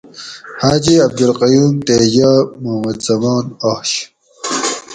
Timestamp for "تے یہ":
1.85-2.31